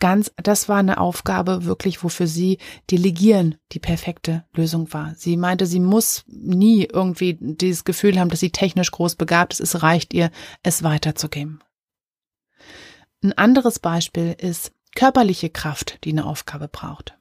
ganz, 0.00 0.32
das 0.36 0.68
war 0.68 0.78
eine 0.78 0.98
Aufgabe 0.98 1.64
wirklich, 1.64 2.02
wofür 2.02 2.26
sie 2.26 2.58
Delegieren 2.90 3.56
die 3.72 3.78
perfekte 3.78 4.44
Lösung 4.52 4.92
war. 4.92 5.14
Sie 5.14 5.36
meinte, 5.36 5.66
sie 5.66 5.78
muss 5.78 6.24
nie 6.26 6.84
irgendwie 6.84 7.38
dieses 7.40 7.84
Gefühl 7.84 8.18
haben, 8.18 8.30
dass 8.30 8.40
sie 8.40 8.50
technisch 8.50 8.90
groß 8.90 9.14
begabt 9.14 9.52
ist. 9.52 9.60
Es 9.60 9.82
reicht 9.82 10.12
ihr, 10.12 10.30
es 10.64 10.82
weiterzugeben. 10.82 11.62
Ein 13.22 13.34
anderes 13.34 13.78
Beispiel 13.78 14.34
ist 14.36 14.72
körperliche 14.96 15.50
Kraft, 15.50 15.98
die 16.04 16.10
eine 16.10 16.24
Aufgabe 16.24 16.66
braucht. 16.66 17.16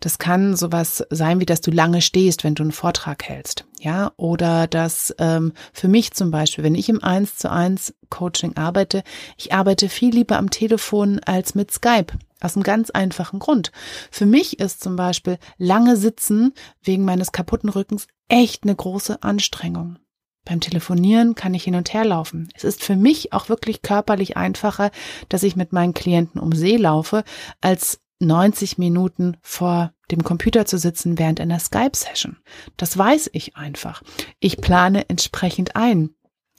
Das 0.00 0.18
kann 0.18 0.56
sowas 0.56 1.04
sein, 1.10 1.40
wie 1.40 1.46
dass 1.46 1.60
du 1.60 1.70
lange 1.70 2.00
stehst, 2.00 2.44
wenn 2.44 2.54
du 2.54 2.62
einen 2.62 2.72
Vortrag 2.72 3.24
hältst, 3.24 3.64
ja, 3.80 4.12
oder 4.16 4.66
dass 4.66 5.14
ähm, 5.18 5.52
für 5.72 5.88
mich 5.88 6.12
zum 6.12 6.30
Beispiel, 6.30 6.64
wenn 6.64 6.74
ich 6.74 6.88
im 6.88 7.02
Eins 7.02 7.36
zu 7.36 7.50
eins 7.50 7.94
Coaching 8.08 8.56
arbeite, 8.56 9.02
ich 9.36 9.52
arbeite 9.52 9.88
viel 9.88 10.14
lieber 10.14 10.38
am 10.38 10.50
Telefon 10.50 11.20
als 11.24 11.54
mit 11.54 11.70
Skype. 11.70 12.12
Aus 12.40 12.54
einem 12.54 12.64
ganz 12.64 12.90
einfachen 12.90 13.38
Grund. 13.38 13.72
Für 14.10 14.26
mich 14.26 14.60
ist 14.60 14.82
zum 14.82 14.94
Beispiel 14.94 15.38
lange 15.56 15.96
Sitzen 15.96 16.52
wegen 16.82 17.04
meines 17.04 17.32
kaputten 17.32 17.70
Rückens 17.70 18.08
echt 18.28 18.64
eine 18.64 18.76
große 18.76 19.22
Anstrengung. 19.22 19.98
Beim 20.44 20.60
Telefonieren 20.60 21.34
kann 21.34 21.54
ich 21.54 21.64
hin 21.64 21.74
und 21.74 21.92
her 21.92 22.04
laufen. 22.04 22.48
Es 22.54 22.62
ist 22.62 22.84
für 22.84 22.94
mich 22.94 23.32
auch 23.32 23.48
wirklich 23.48 23.82
körperlich 23.82 24.36
einfacher, 24.36 24.90
dass 25.28 25.42
ich 25.42 25.56
mit 25.56 25.72
meinen 25.72 25.92
Klienten 25.92 26.40
um 26.40 26.52
See 26.52 26.76
laufe, 26.76 27.24
als 27.60 28.00
90 28.20 28.78
Minuten 28.78 29.36
vor 29.42 29.92
dem 30.10 30.24
Computer 30.24 30.66
zu 30.66 30.78
sitzen 30.78 31.18
während 31.18 31.40
einer 31.40 31.58
Skype-Session. 31.58 32.38
Das 32.76 32.96
weiß 32.96 33.30
ich 33.32 33.56
einfach. 33.56 34.02
Ich 34.38 34.58
plane 34.58 35.08
entsprechend 35.08 35.76
ein. 35.76 36.10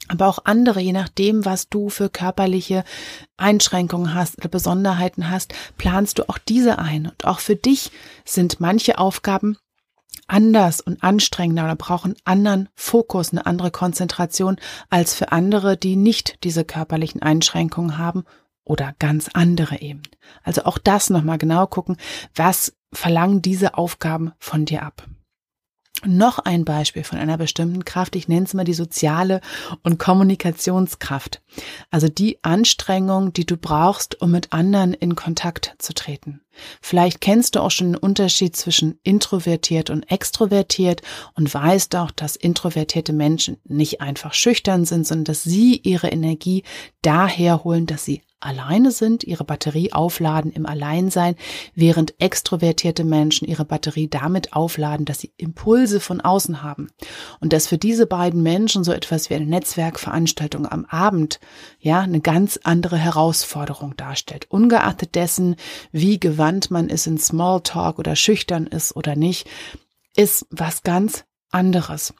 aber 0.10 0.28
auch 0.28 0.40
andere, 0.46 0.80
je 0.80 0.94
nachdem, 0.94 1.44
was 1.44 1.70
du 1.70 1.90
für 1.90 2.10
körperliche 2.10 2.84
Einschränkungen 3.36 4.14
hast 4.14 4.38
oder 4.38 4.48
Besonderheiten 4.48 5.30
hast, 5.30 5.54
planst 5.78 6.20
du 6.20 6.30
auch 6.30 6.38
diese 6.38 6.80
ein. 6.80 7.08
Und 7.08 7.26
auch 7.26 7.40
für 7.40 7.56
dich 7.56 7.92
sind 8.24 8.60
manche 8.60 9.00
Aufgaben 9.00 9.58
anders 10.28 10.82
und 10.82 11.04
anstrengender 11.04 11.64
oder 11.66 11.76
brauchen 11.76 12.16
anderen 12.26 12.70
Fokus, 12.76 13.32
eine 13.32 13.46
andere 13.46 13.72
Konzentration 13.72 14.58
als 14.90 15.14
für 15.14 15.32
andere, 15.32 15.78
die 15.78 15.96
nicht 15.96 16.44
diese 16.44 16.64
körperlichen 16.64 17.22
Einschränkungen 17.22 17.98
haben 17.98 18.24
oder 18.68 18.94
ganz 19.00 19.30
andere 19.34 19.82
eben. 19.82 20.04
Also 20.44 20.64
auch 20.64 20.78
das 20.78 21.10
nochmal 21.10 21.38
genau 21.38 21.68
gucken, 21.68 21.98
was 22.36 22.76
verlangen 22.94 23.42
diese 23.42 23.78
Aufgaben 23.78 24.32
von 24.40 24.66
dir 24.66 24.84
ab. 24.84 25.08
Noch 26.06 26.38
ein 26.38 26.64
Beispiel 26.64 27.04
von 27.04 27.18
einer 27.18 27.40
bestimmten 27.40 27.84
Kraft, 27.84 28.16
ich 28.16 28.28
nenne 28.28 28.46
es 28.46 28.54
mal 28.54 28.64
die 28.64 28.76
soziale 28.76 29.42
und 29.82 29.98
Kommunikationskraft. 29.98 31.42
Also 31.90 32.08
die 32.08 32.38
Anstrengung, 32.44 33.34
die 33.34 33.48
du 33.48 33.58
brauchst, 33.58 34.22
um 34.22 34.30
mit 34.30 34.54
anderen 34.54 34.94
in 34.94 35.16
Kontakt 35.16 35.74
zu 35.80 35.96
treten. 35.96 36.42
Vielleicht 36.82 37.20
kennst 37.20 37.56
du 37.56 37.62
auch 37.62 37.72
schon 37.72 37.94
den 37.94 37.96
Unterschied 37.96 38.56
zwischen 38.56 39.00
introvertiert 39.02 39.90
und 39.90 40.04
extrovertiert 40.12 41.02
und 41.34 41.52
weißt 41.52 41.96
auch, 41.96 42.12
dass 42.12 42.36
introvertierte 42.36 43.14
Menschen 43.14 43.58
nicht 43.64 44.00
einfach 44.00 44.36
schüchtern 44.36 44.86
sind, 44.86 45.08
sondern 45.08 45.26
dass 45.26 45.42
sie 45.42 45.78
ihre 45.78 46.10
Energie 46.10 46.64
daher 47.02 47.64
holen, 47.64 47.88
dass 47.88 48.06
sie 48.06 48.22
alleine 48.40 48.92
sind, 48.92 49.24
ihre 49.24 49.44
Batterie 49.44 49.94
aufladen 49.94 50.52
im 50.52 50.66
Alleinsein, 50.66 51.36
während 51.74 52.20
extrovertierte 52.20 53.04
Menschen 53.04 53.48
ihre 53.48 53.66
Batterie 53.66 54.08
damit 54.08 54.54
aufladen, 54.54 55.06
dass 55.06 55.20
sie 55.20 55.34
Impulse 55.38 56.00
von 56.00 56.22
außen 56.22 56.62
haben. 56.62 56.90
Und 57.40 57.54
dass 57.54 57.68
für 57.68 57.78
diese 57.78 58.06
beiden 58.06 58.44
Menschen 58.44 58.84
so 58.84 58.92
etwas 58.92 59.30
wie 59.30 59.36
eine 59.36 59.46
Netzwerkveranstaltung 59.46 60.68
am 60.68 60.86
Abend, 60.86 61.40
ja, 61.80 62.02
eine 62.02 62.22
ganz 62.22 62.60
andere 62.64 62.98
Herausforderung 62.98 63.96
darstellt. 63.98 64.46
Ungeachtet 64.50 65.16
dessen, 65.16 65.56
wie 65.92 66.20
gewandt 66.20 66.70
man 66.70 66.90
ist 66.90 67.08
in 67.08 67.18
Smalltalk 67.18 68.00
oder 68.00 68.16
schüchtern 68.16 68.68
ist 68.68 68.96
oder 68.96 69.16
nicht, 69.16 69.50
ist 70.16 70.46
was 70.50 70.84
ganz 70.84 71.26
anderes. 71.50 72.14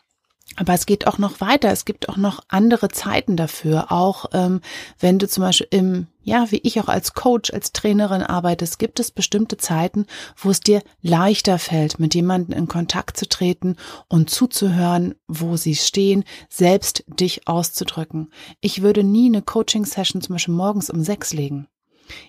Aber 0.56 0.74
es 0.74 0.86
geht 0.88 1.06
auch 1.06 1.18
noch 1.18 1.40
weiter. 1.40 1.72
Es 1.72 1.86
gibt 1.86 2.10
auch 2.10 2.18
noch 2.18 2.40
andere 2.48 2.90
Zeiten 2.90 3.38
dafür. 3.38 3.92
Auch 3.92 4.26
ähm, 4.34 4.62
wenn 5.00 5.20
du 5.20 5.28
zum 5.28 5.44
Beispiel 5.44 5.68
im, 5.70 6.08
ja, 6.24 6.50
wie 6.52 6.62
ich 6.64 6.80
auch 6.80 6.88
als 6.88 7.14
Coach, 7.14 7.54
als 7.54 7.74
Trainerin 7.74 8.24
arbeitest, 8.24 8.80
gibt 8.80 9.00
es 9.00 9.12
bestimmte 9.12 9.58
Zeiten, 9.58 10.08
wo 10.36 10.50
es 10.50 10.60
dir 10.60 10.82
leichter 11.02 11.60
fällt, 11.60 12.00
mit 12.00 12.16
jemandem 12.16 12.58
in 12.58 12.68
Kontakt 12.68 13.18
zu 13.18 13.30
treten 13.30 13.76
und 14.08 14.32
zuzuhören, 14.32 15.14
wo 15.28 15.58
sie 15.58 15.76
stehen, 15.76 16.24
selbst 16.50 17.04
dich 17.08 17.48
auszudrücken. 17.48 18.32
Ich 18.60 18.82
würde 18.82 19.04
nie 19.04 19.28
eine 19.28 19.44
Coaching-Session 19.44 20.22
zum 20.22 20.36
Beispiel 20.36 20.56
morgens 20.56 20.90
um 20.90 21.04
sechs 21.04 21.34
legen. 21.34 21.68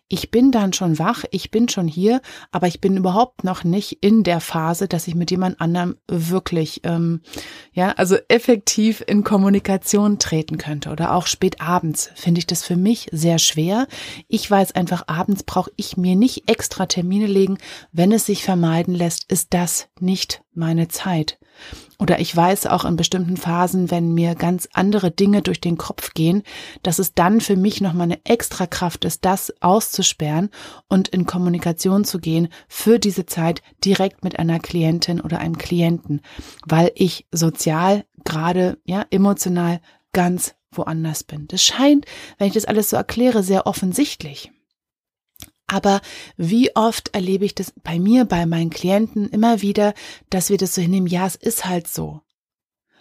Ich 0.08 0.30
bin 0.30 0.50
dann 0.50 0.72
schon 0.72 0.98
wach, 0.98 1.24
ich 1.30 1.50
bin 1.50 1.68
schon 1.68 1.88
hier, 1.88 2.20
aber 2.50 2.66
ich 2.66 2.80
bin 2.80 2.96
überhaupt 2.96 3.44
noch 3.44 3.64
nicht 3.64 3.98
in 4.00 4.22
der 4.22 4.40
Phase, 4.40 4.88
dass 4.88 5.08
ich 5.08 5.14
mit 5.14 5.30
jemand 5.30 5.60
anderem 5.60 5.96
wirklich, 6.06 6.80
ähm, 6.84 7.20
ja, 7.72 7.92
also 7.92 8.16
effektiv 8.28 9.02
in 9.06 9.24
Kommunikation 9.24 10.18
treten 10.18 10.58
könnte. 10.58 10.90
Oder 10.90 11.14
auch 11.14 11.26
spät 11.26 11.60
abends 11.60 12.10
finde 12.14 12.38
ich 12.38 12.46
das 12.46 12.64
für 12.64 12.76
mich 12.76 13.08
sehr 13.12 13.38
schwer. 13.38 13.86
Ich 14.28 14.50
weiß 14.50 14.72
einfach, 14.72 15.04
abends 15.06 15.42
brauche 15.42 15.70
ich 15.76 15.96
mir 15.96 16.16
nicht 16.16 16.48
extra 16.50 16.86
Termine 16.86 17.26
legen. 17.26 17.58
Wenn 17.92 18.12
es 18.12 18.26
sich 18.26 18.44
vermeiden 18.44 18.94
lässt, 18.94 19.30
ist 19.30 19.54
das 19.54 19.88
nicht 20.00 20.42
meine 20.54 20.88
Zeit. 20.88 21.38
Oder 21.98 22.20
ich 22.20 22.34
weiß 22.34 22.66
auch 22.66 22.84
in 22.84 22.96
bestimmten 22.96 23.36
Phasen, 23.36 23.90
wenn 23.90 24.14
mir 24.14 24.34
ganz 24.34 24.68
andere 24.72 25.10
Dinge 25.10 25.42
durch 25.42 25.60
den 25.60 25.76
Kopf 25.76 26.14
gehen, 26.14 26.42
dass 26.82 26.98
es 26.98 27.14
dann 27.14 27.40
für 27.40 27.56
mich 27.56 27.80
nochmal 27.80 28.04
eine 28.04 28.24
extra 28.24 28.66
Kraft 28.66 29.04
ist, 29.04 29.24
das 29.24 29.52
auszusperren 29.60 30.50
und 30.88 31.08
in 31.08 31.26
Kommunikation 31.26 32.04
zu 32.04 32.18
gehen 32.18 32.48
für 32.68 32.98
diese 32.98 33.26
Zeit 33.26 33.62
direkt 33.84 34.24
mit 34.24 34.38
einer 34.38 34.60
Klientin 34.60 35.20
oder 35.20 35.38
einem 35.38 35.58
Klienten, 35.58 36.20
weil 36.66 36.92
ich 36.94 37.26
sozial 37.32 38.04
gerade, 38.24 38.78
ja, 38.84 39.04
emotional 39.10 39.80
ganz 40.12 40.54
woanders 40.70 41.24
bin. 41.24 41.48
Das 41.48 41.62
scheint, 41.62 42.06
wenn 42.38 42.48
ich 42.48 42.54
das 42.54 42.64
alles 42.64 42.90
so 42.90 42.96
erkläre, 42.96 43.42
sehr 43.42 43.66
offensichtlich. 43.66 44.52
Aber 45.68 46.00
wie 46.36 46.74
oft 46.74 47.14
erlebe 47.14 47.44
ich 47.44 47.54
das 47.54 47.72
bei 47.82 47.98
mir, 47.98 48.24
bei 48.24 48.46
meinen 48.46 48.70
Klienten 48.70 49.28
immer 49.28 49.62
wieder, 49.62 49.94
dass 50.30 50.50
wir 50.50 50.56
das 50.56 50.74
so 50.74 50.82
hinnehmen, 50.82 51.06
ja, 51.06 51.26
es 51.26 51.36
ist 51.36 51.66
halt 51.66 51.86
so. 51.86 52.22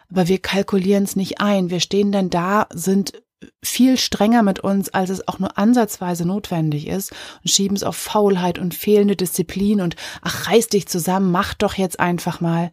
Aber 0.09 0.27
wir 0.27 0.39
kalkulieren 0.39 1.03
es 1.03 1.15
nicht 1.15 1.41
ein. 1.41 1.69
Wir 1.69 1.79
stehen 1.79 2.11
dann 2.11 2.29
da, 2.29 2.67
sind 2.71 3.21
viel 3.63 3.97
strenger 3.97 4.43
mit 4.43 4.59
uns, 4.59 4.89
als 4.89 5.09
es 5.09 5.27
auch 5.27 5.39
nur 5.39 5.57
ansatzweise 5.57 6.25
notwendig 6.25 6.87
ist 6.87 7.13
und 7.43 7.49
schieben 7.49 7.77
es 7.77 7.83
auf 7.83 7.95
Faulheit 7.95 8.59
und 8.59 8.73
fehlende 8.73 9.15
Disziplin 9.15 9.81
und 9.81 9.95
ach, 10.21 10.47
reiß 10.47 10.67
dich 10.69 10.87
zusammen, 10.87 11.31
mach 11.31 11.53
doch 11.53 11.75
jetzt 11.75 11.99
einfach 11.99 12.41
mal. 12.41 12.71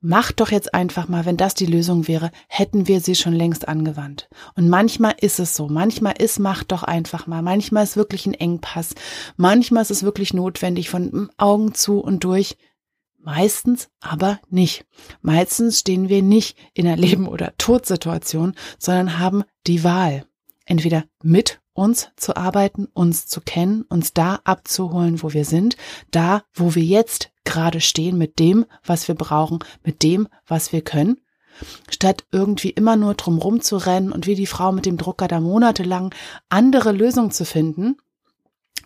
Mach 0.00 0.32
doch 0.32 0.50
jetzt 0.50 0.74
einfach 0.74 1.08
mal, 1.08 1.24
wenn 1.24 1.36
das 1.36 1.54
die 1.54 1.66
Lösung 1.66 2.08
wäre, 2.08 2.30
hätten 2.48 2.88
wir 2.88 3.00
sie 3.00 3.14
schon 3.14 3.32
längst 3.32 3.68
angewandt. 3.68 4.28
Und 4.54 4.68
manchmal 4.68 5.14
ist 5.20 5.38
es 5.38 5.54
so. 5.54 5.68
Manchmal 5.68 6.14
ist, 6.18 6.38
mach 6.38 6.64
doch 6.64 6.82
einfach 6.82 7.26
mal. 7.26 7.42
Manchmal 7.42 7.84
ist 7.84 7.96
wirklich 7.96 8.26
ein 8.26 8.34
Engpass. 8.34 8.94
Manchmal 9.36 9.82
ist 9.82 9.90
es 9.90 10.02
wirklich 10.02 10.34
notwendig 10.34 10.90
von 10.90 11.30
Augen 11.36 11.74
zu 11.74 12.00
und 12.00 12.24
durch. 12.24 12.56
Meistens 13.18 13.88
aber 14.00 14.40
nicht. 14.50 14.84
Meistens 15.20 15.80
stehen 15.80 16.08
wir 16.08 16.22
nicht 16.22 16.56
in 16.74 16.86
einer 16.86 16.96
Leben- 16.96 17.28
oder 17.28 17.56
Todsituation, 17.56 18.54
sondern 18.78 19.18
haben 19.18 19.44
die 19.68 19.84
Wahl. 19.84 20.26
Entweder 20.66 21.04
mit 21.22 21.60
uns 21.72 22.10
zu 22.16 22.36
arbeiten, 22.36 22.86
uns 22.92 23.26
zu 23.26 23.40
kennen, 23.40 23.82
uns 23.82 24.12
da 24.12 24.40
abzuholen, 24.44 25.22
wo 25.22 25.32
wir 25.32 25.44
sind, 25.44 25.76
da, 26.10 26.42
wo 26.52 26.74
wir 26.74 26.82
jetzt 26.82 27.31
gerade 27.44 27.80
stehen 27.80 28.18
mit 28.18 28.38
dem, 28.38 28.66
was 28.84 29.08
wir 29.08 29.14
brauchen, 29.14 29.58
mit 29.84 30.02
dem, 30.02 30.28
was 30.46 30.72
wir 30.72 30.82
können, 30.82 31.20
statt 31.90 32.24
irgendwie 32.32 32.70
immer 32.70 32.96
nur 32.96 33.14
drumrum 33.14 33.60
zu 33.60 33.76
rennen 33.76 34.12
und 34.12 34.26
wie 34.26 34.34
die 34.34 34.46
Frau 34.46 34.72
mit 34.72 34.86
dem 34.86 34.96
Drucker 34.96 35.28
da 35.28 35.40
monatelang 35.40 36.14
andere 36.48 36.92
Lösungen 36.92 37.30
zu 37.30 37.44
finden, 37.44 37.96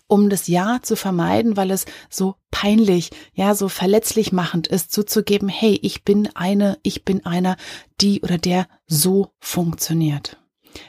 um 0.09 0.31
das 0.31 0.47
Ja 0.47 0.79
zu 0.83 0.97
vermeiden, 0.97 1.57
weil 1.57 1.71
es 1.71 1.85
so 2.09 2.37
peinlich, 2.51 3.11
ja, 3.35 3.55
so 3.55 3.69
verletzlich 3.69 4.33
machend 4.33 4.67
ist, 4.67 4.93
zuzugeben, 4.93 5.49
hey, 5.49 5.79
ich 5.83 6.05
bin 6.05 6.29
eine, 6.35 6.79
ich 6.83 7.05
bin 7.05 7.27
einer, 7.27 7.57
die 8.01 8.23
oder 8.23 8.39
der 8.39 8.69
so 8.87 9.33
funktioniert. 9.41 10.39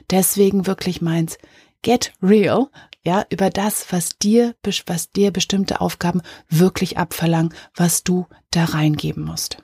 Deswegen 0.10 0.68
wirklich 0.68 1.02
meins, 1.02 1.38
get 1.82 2.14
real, 2.22 2.68
ja, 3.04 3.26
über 3.30 3.50
das, 3.50 3.92
was 3.92 4.18
dir, 4.18 4.56
was 4.86 5.12
dir 5.12 5.32
bestimmte 5.32 5.82
Aufgaben 5.82 6.22
wirklich 6.50 6.98
abverlangen, 6.98 7.54
was 7.76 8.04
du 8.04 8.28
da 8.52 8.66
reingeben 8.66 9.24
musst. 9.24 9.64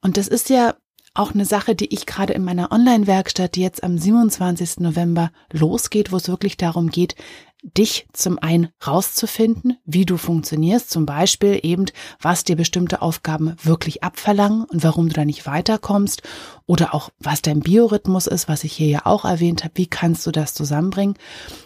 Und 0.00 0.16
das 0.16 0.28
ist 0.28 0.48
ja 0.48 0.76
auch 1.14 1.32
eine 1.32 1.44
Sache, 1.44 1.74
die 1.74 1.92
ich 1.92 2.06
gerade 2.06 2.32
in 2.32 2.44
meiner 2.44 2.70
Online-Werkstatt, 2.70 3.56
die 3.56 3.62
jetzt 3.62 3.82
am 3.82 3.98
27. 3.98 4.80
November 4.80 5.30
losgeht, 5.52 6.12
wo 6.12 6.16
es 6.16 6.28
wirklich 6.28 6.56
darum 6.56 6.90
geht, 6.90 7.16
dich 7.62 8.06
zum 8.12 8.38
einen 8.38 8.68
rauszufinden, 8.86 9.78
wie 9.84 10.06
du 10.06 10.16
funktionierst, 10.16 10.90
zum 10.90 11.06
Beispiel 11.06 11.58
eben, 11.62 11.86
was 12.20 12.44
dir 12.44 12.56
bestimmte 12.56 13.02
Aufgaben 13.02 13.56
wirklich 13.62 14.04
abverlangen 14.04 14.64
und 14.64 14.84
warum 14.84 15.08
du 15.08 15.14
da 15.14 15.24
nicht 15.24 15.46
weiterkommst 15.46 16.22
oder 16.66 16.94
auch, 16.94 17.10
was 17.18 17.42
dein 17.42 17.60
Biorhythmus 17.60 18.26
ist, 18.28 18.48
was 18.48 18.62
ich 18.62 18.72
hier 18.74 18.88
ja 18.88 19.06
auch 19.06 19.24
erwähnt 19.24 19.64
habe, 19.64 19.74
wie 19.76 19.88
kannst 19.88 20.26
du 20.26 20.30
das 20.30 20.54
zusammenbringen 20.54 21.16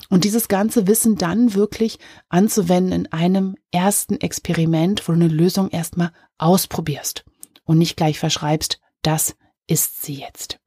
und 0.09 0.25
dieses 0.25 0.49
ganze 0.49 0.87
Wissen 0.87 1.17
dann 1.17 1.55
wirklich 1.55 1.99
anzuwenden 2.31 2.93
in 2.93 3.13
einem 3.13 3.57
ersten 3.71 4.19
Experiment, 4.19 5.07
wo 5.07 5.13
du 5.13 5.19
eine 5.19 5.29
Lösung 5.29 5.69
erstmal 5.69 6.13
ausprobierst 6.39 7.25
und 7.65 7.79
nicht 7.79 7.97
gleich 7.97 8.19
verschreibst, 8.19 8.81
das 9.03 9.35
ist 9.67 10.03
sie 10.03 10.15
jetzt. 10.15 10.59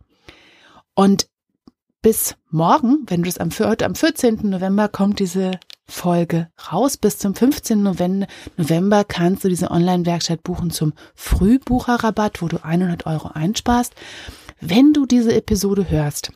Und 0.94 1.28
bis 2.02 2.36
morgen, 2.50 3.04
wenn 3.08 3.24
du 3.24 3.30
es 3.30 3.38
am, 3.40 3.50
heute 3.52 3.86
am 3.86 3.96
14. 3.96 4.42
November 4.44 4.88
kommt 4.88 5.20
diese 5.20 5.60
Folge 5.88 6.50
raus. 6.72 6.98
Bis 6.98 7.18
zum 7.18 7.36
15. 7.36 7.82
November 7.82 9.04
kannst 9.04 9.44
du 9.44 9.50
diese 9.50 9.72
Online-Werkstatt 9.72 10.44
buchen 10.44 10.72
zum 10.72 10.94
Frühbucherrabatt, 11.16 12.42
wo 12.42 12.48
du 12.48 12.64
100 12.64 13.06
Euro 13.06 13.30
einsparst. 13.30 13.94
Wenn 14.60 14.94
du 14.94 15.06
diese 15.06 15.34
Episode 15.34 15.90
hörst 15.90 16.32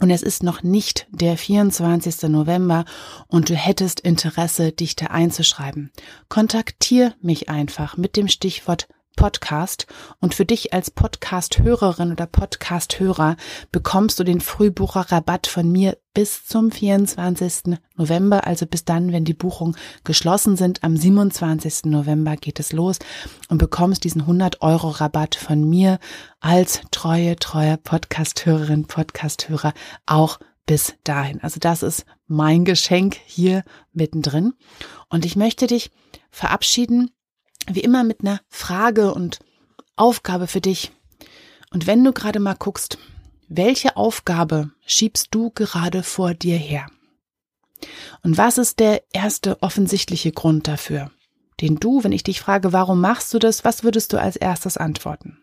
und 0.00 0.10
es 0.10 0.22
ist 0.22 0.42
noch 0.42 0.62
nicht 0.62 1.06
der 1.10 1.36
24. 1.36 2.22
November 2.30 2.84
und 3.28 3.50
du 3.50 3.54
hättest 3.54 4.00
Interesse, 4.00 4.72
dich 4.72 4.96
da 4.96 5.06
einzuschreiben, 5.06 5.90
kontaktier 6.28 7.14
mich 7.20 7.48
einfach 7.48 7.96
mit 7.96 8.16
dem 8.16 8.28
Stichwort 8.28 8.88
Podcast 9.16 9.86
und 10.20 10.34
für 10.34 10.44
dich 10.44 10.72
als 10.72 10.90
Podcast-Hörerin 10.90 12.12
oder 12.12 12.26
Podcast-Hörer 12.26 13.36
bekommst 13.70 14.18
du 14.18 14.24
den 14.24 14.40
Frühbucher-Rabatt 14.40 15.46
von 15.46 15.70
mir 15.70 15.98
bis 16.14 16.44
zum 16.44 16.70
24. 16.70 17.78
November, 17.96 18.46
also 18.46 18.66
bis 18.66 18.84
dann, 18.84 19.12
wenn 19.12 19.24
die 19.24 19.34
Buchungen 19.34 19.76
geschlossen 20.04 20.56
sind. 20.56 20.84
Am 20.84 20.96
27. 20.96 21.86
November 21.86 22.36
geht 22.36 22.60
es 22.60 22.72
los 22.72 22.98
und 23.48 23.58
bekommst 23.58 24.04
diesen 24.04 24.22
100 24.22 24.62
Euro 24.62 24.88
Rabatt 24.88 25.34
von 25.34 25.68
mir 25.68 25.98
als 26.40 26.80
treue, 26.90 27.36
treuer 27.36 27.76
Podcast-Hörerin, 27.76 28.86
Podcast-Hörer 28.86 29.72
auch 30.06 30.38
bis 30.66 30.94
dahin. 31.04 31.40
Also 31.42 31.58
das 31.60 31.82
ist 31.82 32.04
mein 32.26 32.64
Geschenk 32.64 33.16
hier 33.24 33.64
mittendrin. 33.92 34.54
Und 35.08 35.24
ich 35.24 35.36
möchte 35.36 35.66
dich 35.66 35.90
verabschieden 36.30 37.10
wie 37.70 37.80
immer 37.80 38.04
mit 38.04 38.20
einer 38.20 38.40
Frage 38.48 39.14
und 39.14 39.40
Aufgabe 39.96 40.46
für 40.46 40.60
dich. 40.60 40.92
Und 41.70 41.86
wenn 41.86 42.04
du 42.04 42.12
gerade 42.12 42.40
mal 42.40 42.54
guckst, 42.54 42.98
welche 43.48 43.96
Aufgabe 43.96 44.70
schiebst 44.86 45.28
du 45.30 45.50
gerade 45.50 46.02
vor 46.02 46.34
dir 46.34 46.56
her? 46.56 46.86
Und 48.22 48.38
was 48.38 48.58
ist 48.58 48.78
der 48.78 49.02
erste 49.12 49.62
offensichtliche 49.62 50.32
Grund 50.32 50.68
dafür, 50.68 51.10
den 51.60 51.76
du, 51.76 52.04
wenn 52.04 52.12
ich 52.12 52.22
dich 52.22 52.40
frage, 52.40 52.72
warum 52.72 53.00
machst 53.00 53.34
du 53.34 53.38
das, 53.38 53.64
was 53.64 53.84
würdest 53.84 54.12
du 54.12 54.20
als 54.20 54.36
erstes 54.36 54.76
antworten? 54.76 55.38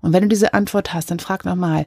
Und 0.00 0.12
wenn 0.12 0.22
du 0.22 0.28
diese 0.28 0.54
Antwort 0.54 0.94
hast, 0.94 1.10
dann 1.10 1.18
frag 1.18 1.44
nochmal, 1.44 1.86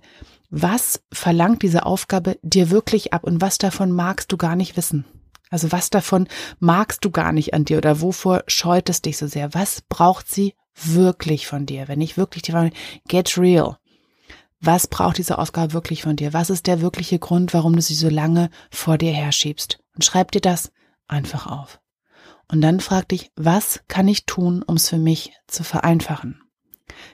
was 0.50 1.01
verlangt 1.13 1.63
diese 1.63 1.86
Aufgabe 1.86 2.38
dir 2.42 2.70
wirklich 2.70 3.13
ab 3.13 3.24
und 3.24 3.40
was 3.40 3.58
davon 3.58 3.92
magst 3.92 4.32
du 4.32 4.38
gar 4.38 4.56
nicht 4.58 4.75
wissen? 4.75 5.06
Also 5.51 5.72
was 5.72 5.89
davon 5.89 6.27
magst 6.60 7.05
du 7.05 7.12
gar 7.12 7.34
nicht 7.34 7.53
an 7.53 7.65
dir 7.65 7.77
oder 7.77 8.01
wovor 8.01 8.43
scheut 8.48 8.89
es 8.89 9.01
dich 9.01 9.17
so 9.17 9.27
sehr? 9.27 9.53
Was 9.53 9.81
braucht 9.81 10.34
sie 10.34 10.55
wirklich 10.75 11.46
von 11.46 11.65
dir? 11.65 11.88
Wenn 11.88 12.01
ich 12.01 12.17
wirklich 12.17 12.41
die 12.41 12.53
Frage, 12.53 12.72
get 13.08 13.38
real. 13.38 13.77
Was 14.62 14.88
braucht 14.88 15.17
diese 15.17 15.38
Aufgabe 15.38 15.74
wirklich 15.74 16.03
von 16.03 16.15
dir? 16.15 16.34
Was 16.34 16.50
ist 16.50 16.67
der 16.67 16.81
wirkliche 16.81 17.20
Grund, 17.20 17.53
warum 17.53 17.75
du 17.75 17.81
sie 17.81 17.96
so 17.96 18.10
lange 18.10 18.50
vor 18.70 18.98
dir 18.98 19.12
herschiebst? 19.12 19.79
Und 19.93 20.05
schreib 20.05 20.31
dir 20.31 20.41
das 20.41 20.72
einfach 21.08 21.48
auf. 21.48 21.81
Und 22.48 22.62
dann 22.62 22.79
frag 22.79 23.10
dich, 23.10 23.31
was 23.36 23.81
kann 23.88 24.08
ich 24.08 24.25
tun, 24.25 24.63
um 24.63 24.75
es 24.75 24.88
für 24.88 24.98
mich 24.98 25.34
zu 25.48 25.63
vereinfachen? 25.63 26.40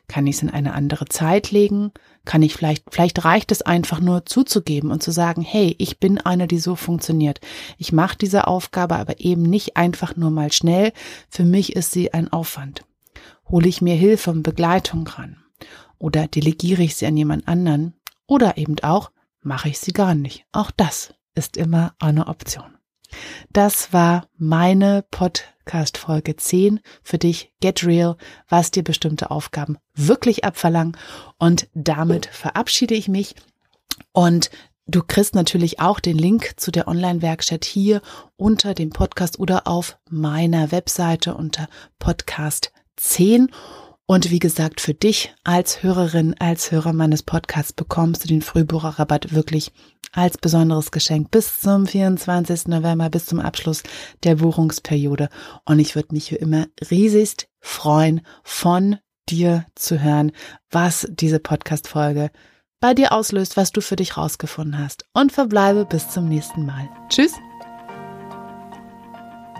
Kann 0.07 0.27
ich 0.27 0.37
es 0.37 0.41
in 0.41 0.49
eine 0.49 0.73
andere 0.73 1.05
Zeit 1.05 1.51
legen? 1.51 1.91
Kann 2.25 2.41
ich 2.41 2.53
vielleicht, 2.53 2.85
vielleicht 2.91 3.23
reicht 3.23 3.51
es 3.51 3.61
einfach 3.61 3.99
nur 3.99 4.25
zuzugeben 4.25 4.91
und 4.91 5.01
zu 5.01 5.11
sagen, 5.11 5.41
hey, 5.41 5.75
ich 5.79 5.99
bin 5.99 6.19
eine, 6.19 6.47
die 6.47 6.59
so 6.59 6.75
funktioniert. 6.75 7.39
Ich 7.77 7.91
mache 7.91 8.17
diese 8.17 8.47
Aufgabe 8.47 8.95
aber 8.95 9.19
eben 9.19 9.43
nicht 9.43 9.77
einfach 9.77 10.15
nur 10.15 10.31
mal 10.31 10.51
schnell. 10.51 10.93
Für 11.29 11.43
mich 11.43 11.75
ist 11.75 11.91
sie 11.91 12.13
ein 12.13 12.31
Aufwand. 12.31 12.83
Hole 13.49 13.67
ich 13.67 13.81
mir 13.81 13.95
Hilfe 13.95 14.31
und 14.31 14.43
Begleitung 14.43 15.07
ran? 15.07 15.37
Oder 15.99 16.27
delegiere 16.27 16.83
ich 16.83 16.95
sie 16.95 17.05
an 17.05 17.17
jemand 17.17 17.47
anderen? 17.47 17.93
Oder 18.27 18.57
eben 18.57 18.77
auch, 18.81 19.11
mache 19.41 19.69
ich 19.69 19.79
sie 19.79 19.93
gar 19.93 20.15
nicht. 20.15 20.45
Auch 20.51 20.71
das 20.71 21.13
ist 21.33 21.57
immer 21.57 21.93
eine 21.99 22.27
Option. 22.27 22.77
Das 23.51 23.93
war 23.93 24.27
meine 24.37 25.05
Podcast 25.67 25.97
Folge 25.97 26.37
10 26.37 26.79
für 27.03 27.17
dich. 27.17 27.51
Get 27.59 27.85
Real, 27.85 28.15
was 28.47 28.71
dir 28.71 28.85
bestimmte 28.85 29.31
Aufgaben 29.31 29.77
wirklich 29.95 30.45
abverlangen. 30.45 30.95
Und 31.39 31.67
damit 31.73 32.27
verabschiede 32.27 32.95
ich 32.95 33.09
mich. 33.09 33.35
Und 34.13 34.49
Du 34.89 35.03
kriegst 35.05 35.35
natürlich 35.35 35.81
auch 35.81 35.99
den 35.99 36.17
Link 36.17 36.53
zu 36.55 36.71
der 36.71 36.87
Online-Werkstatt 36.87 37.65
hier 37.65 38.01
unter 38.37 38.73
dem 38.73 38.91
Podcast 38.91 39.37
oder 39.37 39.67
auf 39.67 39.97
meiner 40.09 40.71
Webseite 40.71 41.35
unter 41.35 41.67
Podcast 41.99 42.71
10. 42.95 43.51
Und 44.05 44.31
wie 44.31 44.39
gesagt, 44.39 44.79
für 44.79 44.93
dich 44.93 45.35
als 45.43 45.83
Hörerin, 45.83 46.35
als 46.39 46.71
Hörer 46.71 46.93
meines 46.93 47.21
Podcasts 47.21 47.73
bekommst 47.73 48.23
du 48.23 48.29
den 48.29 48.41
Frühbucherrabatt 48.41 49.33
wirklich 49.33 49.73
als 50.11 50.37
besonderes 50.37 50.91
Geschenk 50.91 51.31
bis 51.31 51.59
zum 51.59 51.85
24. 51.85 52.67
November, 52.67 53.09
bis 53.09 53.25
zum 53.25 53.39
Abschluss 53.39 53.83
der 54.23 54.35
Buchungsperiode. 54.35 55.29
Und 55.65 55.79
ich 55.79 55.95
würde 55.95 56.13
mich 56.13 56.31
wie 56.31 56.35
immer 56.35 56.67
riesigst 56.89 57.47
freuen, 57.59 58.21
von 58.43 58.97
dir 59.29 59.65
zu 59.75 60.01
hören, 60.01 60.31
was 60.71 61.07
diese 61.09 61.39
Podcast-Folge 61.39 62.31
bei 62.79 62.93
dir 62.93 63.11
auslöst, 63.11 63.57
was 63.57 63.71
du 63.71 63.81
für 63.81 63.95
dich 63.95 64.17
rausgefunden 64.17 64.77
hast. 64.77 65.05
Und 65.13 65.31
verbleibe 65.31 65.85
bis 65.85 66.09
zum 66.09 66.27
nächsten 66.27 66.65
Mal. 66.65 66.89
Tschüss! 67.09 67.33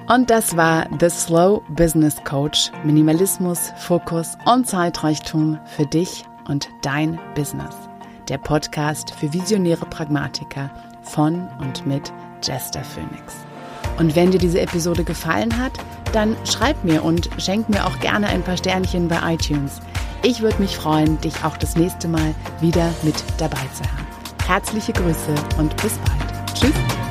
Und 0.08 0.30
das 0.30 0.56
war 0.56 0.88
The 1.00 1.10
Slow 1.10 1.62
Business 1.76 2.16
Coach. 2.24 2.72
Minimalismus, 2.86 3.72
Fokus 3.78 4.38
und 4.46 4.66
Zeitreichtum 4.66 5.60
für 5.76 5.86
dich 5.86 6.24
und 6.48 6.70
dein 6.82 7.20
Business. 7.36 7.87
Der 8.30 8.38
Podcast 8.38 9.12
für 9.12 9.32
visionäre 9.32 9.86
Pragmatiker 9.86 10.70
von 11.02 11.48
und 11.60 11.86
mit 11.86 12.12
Jester 12.44 12.84
Phoenix. 12.84 13.36
Und 13.98 14.16
wenn 14.16 14.32
dir 14.32 14.40
diese 14.40 14.60
Episode 14.60 15.04
gefallen 15.04 15.58
hat, 15.58 15.74
dann 16.14 16.36
schreib 16.46 16.84
mir 16.84 17.04
und 17.04 17.30
schenk 17.38 17.70
mir 17.70 17.86
auch 17.86 18.00
gerne 18.00 18.28
ein 18.28 18.44
paar 18.44 18.58
Sternchen 18.58 19.08
bei 19.08 19.34
iTunes. 19.34 19.80
Ich 20.24 20.42
würde 20.42 20.60
mich 20.62 20.76
freuen, 20.76 21.20
dich 21.22 21.44
auch 21.44 21.58
das 21.58 21.76
nächste 21.76 22.08
Mal 22.08 22.36
wieder 22.60 22.94
mit 23.04 23.16
dabei 23.38 23.66
zu 23.74 23.84
haben. 23.84 24.08
Herzliche 24.46 24.94
Grüße 24.94 25.34
und 25.58 25.76
bis 25.82 25.98
bald. 26.00 26.54
Tschüss. 26.54 27.07